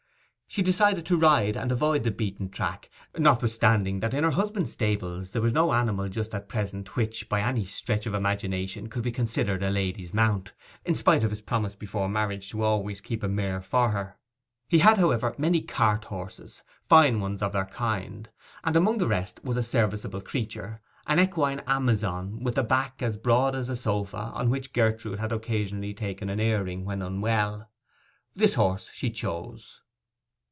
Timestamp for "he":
14.67-14.79